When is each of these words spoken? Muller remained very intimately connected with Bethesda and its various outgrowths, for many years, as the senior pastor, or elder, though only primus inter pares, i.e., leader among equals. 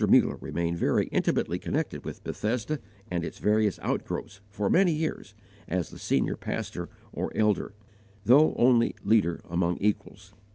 Muller 0.09 0.37
remained 0.41 0.79
very 0.79 1.05
intimately 1.11 1.59
connected 1.59 2.03
with 2.03 2.23
Bethesda 2.23 2.79
and 3.11 3.23
its 3.23 3.37
various 3.37 3.77
outgrowths, 3.83 4.41
for 4.49 4.67
many 4.67 4.91
years, 4.91 5.35
as 5.67 5.91
the 5.91 5.99
senior 5.99 6.35
pastor, 6.35 6.89
or 7.13 7.31
elder, 7.37 7.75
though 8.25 8.55
only 8.57 8.93
primus 8.93 8.97
inter 8.97 8.97
pares, 8.97 9.03
i.e., 9.03 9.07
leader 9.09 9.41
among 9.47 9.77
equals. 9.77 10.33